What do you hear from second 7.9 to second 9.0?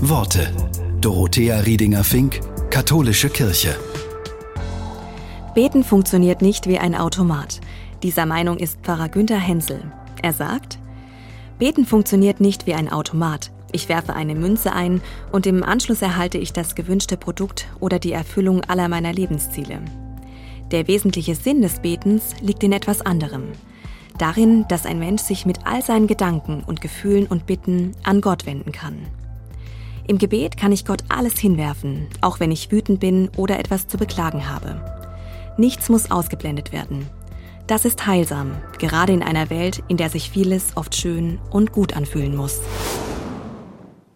Dieser Meinung ist